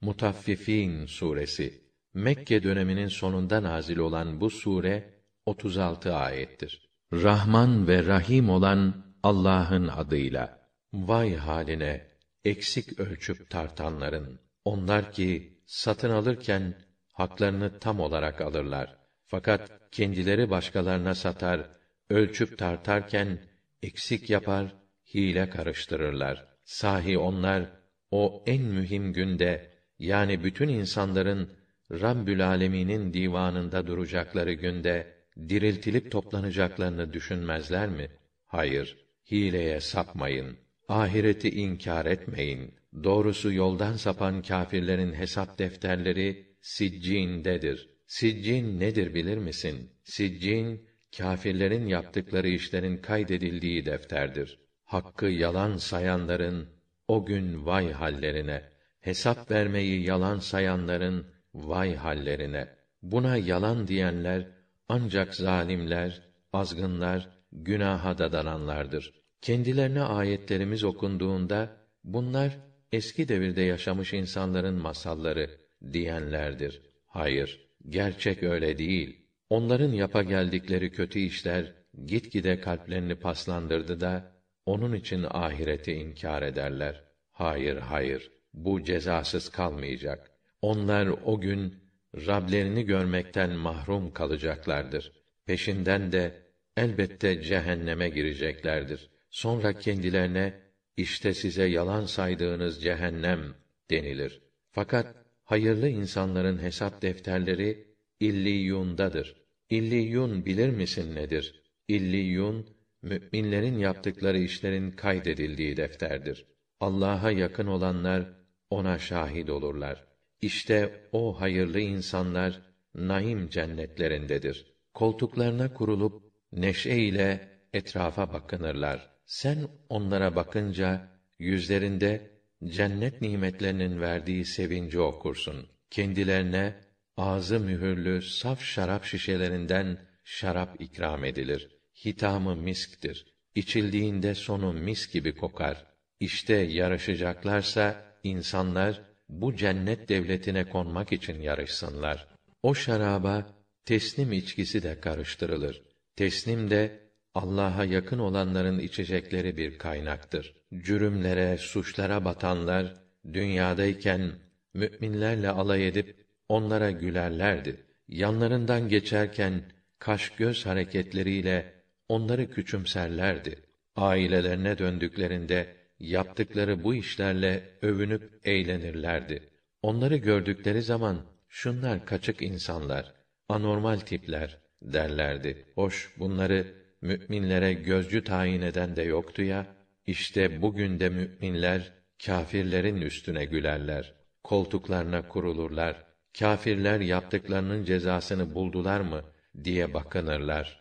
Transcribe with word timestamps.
Mutaffifin 0.00 1.06
suresi 1.06 1.88
Mekke 2.14 2.62
döneminin 2.62 3.08
sonunda 3.08 3.62
nazil 3.62 3.96
olan 3.96 4.40
bu 4.40 4.50
sure 4.50 5.14
36 5.46 6.14
ayettir. 6.14 6.88
Rahman 7.12 7.88
ve 7.88 8.06
Rahim 8.06 8.50
olan 8.50 9.14
Allah'ın 9.22 9.88
adıyla. 9.88 10.68
Vay 10.92 11.34
haline 11.34 12.08
eksik 12.44 13.00
ölçüp 13.00 13.50
tartanların. 13.50 14.40
Onlar 14.64 15.12
ki 15.12 15.62
satın 15.66 16.10
alırken 16.10 16.74
haklarını 17.12 17.78
tam 17.78 18.00
olarak 18.00 18.40
alırlar. 18.40 18.96
Fakat 19.26 19.90
kendileri 19.92 20.50
başkalarına 20.50 21.14
satar, 21.14 21.70
ölçüp 22.10 22.58
tartarken 22.58 23.38
eksik 23.82 24.30
yapar, 24.30 24.74
hile 25.14 25.50
karıştırırlar. 25.50 26.46
Sahi 26.64 27.18
onlar 27.18 27.70
o 28.10 28.44
en 28.46 28.62
mühim 28.62 29.12
günde 29.12 29.77
yani 29.98 30.44
bütün 30.44 30.68
insanların 30.68 31.50
Rabbül 31.90 32.46
Alemin'in 32.46 33.12
divanında 33.12 33.86
duracakları 33.86 34.52
günde 34.52 35.14
diriltilip 35.48 36.10
toplanacaklarını 36.10 37.12
düşünmezler 37.12 37.88
mi? 37.88 38.08
Hayır, 38.46 38.96
hileye 39.30 39.80
sapmayın. 39.80 40.56
Ahireti 40.88 41.50
inkar 41.50 42.06
etmeyin. 42.06 42.74
Doğrusu 43.04 43.52
yoldan 43.52 43.92
sapan 43.92 44.42
kâfirlerin 44.42 45.12
hesap 45.12 45.58
defterleri 45.58 46.46
siccindedir. 46.60 47.90
Siccin 48.06 48.80
nedir 48.80 49.14
bilir 49.14 49.36
misin? 49.36 49.90
Siccin 50.04 50.88
kâfirlerin 51.16 51.86
yaptıkları 51.86 52.48
işlerin 52.48 52.96
kaydedildiği 52.96 53.86
defterdir. 53.86 54.58
Hakkı 54.84 55.26
yalan 55.26 55.76
sayanların 55.76 56.68
o 57.08 57.26
gün 57.26 57.66
vay 57.66 57.92
hallerine, 57.92 58.62
hesap 59.00 59.50
vermeyi 59.50 60.02
yalan 60.02 60.38
sayanların 60.38 61.26
vay 61.54 61.94
hallerine. 61.94 62.68
Buna 63.02 63.36
yalan 63.36 63.88
diyenler 63.88 64.46
ancak 64.88 65.34
zalimler, 65.34 66.22
azgınlar, 66.52 67.28
günaha 67.52 68.18
dadananlardır. 68.18 69.12
Kendilerine 69.40 70.02
ayetlerimiz 70.02 70.84
okunduğunda 70.84 71.76
bunlar 72.04 72.58
eski 72.92 73.28
devirde 73.28 73.62
yaşamış 73.62 74.12
insanların 74.12 74.74
masalları 74.74 75.50
diyenlerdir. 75.92 76.82
Hayır, 77.06 77.68
gerçek 77.88 78.42
öyle 78.42 78.78
değil. 78.78 79.24
Onların 79.50 79.92
yapa 79.92 80.22
geldikleri 80.22 80.90
kötü 80.92 81.18
işler 81.18 81.74
gitgide 82.06 82.60
kalplerini 82.60 83.14
paslandırdı 83.14 84.00
da 84.00 84.32
onun 84.66 84.94
için 84.94 85.26
ahireti 85.30 85.92
inkar 85.92 86.42
ederler. 86.42 87.04
Hayır, 87.30 87.76
hayır. 87.76 88.37
Bu 88.54 88.84
cezasız 88.84 89.48
kalmayacak. 89.48 90.30
Onlar 90.62 91.06
o 91.06 91.40
gün 91.40 91.88
Rablerini 92.26 92.84
görmekten 92.84 93.50
mahrum 93.50 94.12
kalacaklardır. 94.12 95.12
Peşinden 95.46 96.12
de 96.12 96.42
elbette 96.76 97.42
cehenneme 97.42 98.08
gireceklerdir. 98.08 99.10
Sonra 99.30 99.78
kendilerine 99.78 100.60
işte 100.96 101.34
size 101.34 101.64
yalan 101.64 102.04
saydığınız 102.04 102.82
cehennem 102.82 103.54
denilir. 103.90 104.42
Fakat 104.70 105.06
hayırlı 105.44 105.88
insanların 105.88 106.62
hesap 106.62 107.02
defterleri 107.02 107.86
illiyundadır. 108.20 109.36
İlliyun 109.70 110.44
bilir 110.44 110.68
misin 110.68 111.14
nedir? 111.14 111.62
İlliyun 111.88 112.66
müminlerin 113.02 113.78
yaptıkları 113.78 114.38
işlerin 114.38 114.90
kaydedildiği 114.90 115.76
defterdir. 115.76 116.46
Allah'a 116.80 117.30
yakın 117.30 117.66
olanlar 117.66 118.24
ona 118.70 118.98
şahit 118.98 119.50
olurlar. 119.50 120.04
İşte 120.40 121.08
o 121.12 121.40
hayırlı 121.40 121.80
insanlar 121.80 122.60
naim 122.94 123.48
cennetlerindedir. 123.48 124.74
Koltuklarına 124.94 125.74
kurulup 125.74 126.22
neşe 126.52 126.96
ile 126.96 127.48
etrafa 127.72 128.32
bakınırlar. 128.32 129.10
Sen 129.26 129.68
onlara 129.88 130.36
bakınca 130.36 131.08
yüzlerinde 131.38 132.30
cennet 132.64 133.20
nimetlerinin 133.20 134.00
verdiği 134.00 134.44
sevinci 134.44 135.00
okursun. 135.00 135.66
Kendilerine 135.90 136.74
ağzı 137.16 137.60
mühürlü 137.60 138.22
saf 138.22 138.62
şarap 138.62 139.04
şişelerinden 139.04 139.98
şarap 140.24 140.80
ikram 140.80 141.24
edilir. 141.24 141.68
Hitamı 142.04 142.56
misktir. 142.56 143.26
İçildiğinde 143.54 144.34
sonu 144.34 144.72
mis 144.72 145.12
gibi 145.12 145.34
kokar. 145.34 145.86
İşte 146.20 146.54
yarışacaklarsa 146.54 148.04
insanlar 148.24 149.00
bu 149.28 149.56
cennet 149.56 150.08
devletine 150.08 150.64
konmak 150.68 151.12
için 151.12 151.40
yarışsınlar. 151.40 152.26
O 152.62 152.74
şaraba 152.74 153.46
teslim 153.84 154.32
içkisi 154.32 154.82
de 154.82 155.00
karıştırılır. 155.00 155.82
Teslim 156.16 156.70
de 156.70 157.00
Allah'a 157.34 157.84
yakın 157.84 158.18
olanların 158.18 158.78
içecekleri 158.78 159.56
bir 159.56 159.78
kaynaktır. 159.78 160.54
Cürümlere, 160.74 161.58
suçlara 161.58 162.24
batanlar 162.24 162.94
dünyadayken 163.32 164.32
müminlerle 164.74 165.50
alay 165.50 165.88
edip 165.88 166.24
onlara 166.48 166.90
gülerlerdi. 166.90 167.76
Yanlarından 168.08 168.88
geçerken 168.88 169.62
kaş 169.98 170.30
göz 170.30 170.66
hareketleriyle 170.66 171.74
onları 172.08 172.50
küçümserlerdi. 172.50 173.62
Ailelerine 173.96 174.78
döndüklerinde 174.78 175.76
yaptıkları 176.00 176.84
bu 176.84 176.94
işlerle 176.94 177.62
övünüp 177.82 178.40
eğlenirlerdi. 178.44 179.42
Onları 179.82 180.16
gördükleri 180.16 180.82
zaman 180.82 181.18
şunlar 181.48 182.06
kaçık 182.06 182.42
insanlar, 182.42 183.14
anormal 183.48 183.98
tipler 183.98 184.58
derlerdi. 184.82 185.64
Hoş 185.74 186.12
bunları 186.18 186.66
müminlere 187.02 187.72
gözcü 187.72 188.24
tayin 188.24 188.62
eden 188.62 188.96
de 188.96 189.02
yoktu 189.02 189.42
ya. 189.42 189.66
İşte 190.06 190.62
bugün 190.62 191.00
de 191.00 191.08
müminler 191.08 191.92
kâfirlerin 192.26 193.00
üstüne 193.00 193.44
gülerler. 193.44 194.14
Koltuklarına 194.44 195.28
kurulurlar. 195.28 196.04
Kâfirler 196.38 197.00
yaptıklarının 197.00 197.84
cezasını 197.84 198.54
buldular 198.54 199.00
mı 199.00 199.24
diye 199.64 199.94
bakınırlar. 199.94 200.76